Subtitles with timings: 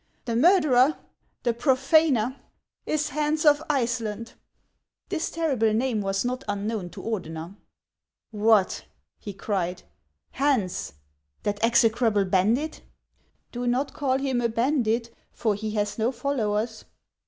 [0.25, 0.97] "The murderer,
[1.43, 2.35] the profaner,
[2.87, 4.33] is Hans of Iceland."
[5.09, 7.55] This terrible name was not unknown to Ordener."
[8.47, 8.85] What!"
[9.19, 9.83] he cried,"
[10.41, 10.93] Hans!
[11.43, 12.81] that execrable bandit!""
[13.51, 16.85] Do not call him a bandit, for he has no followers."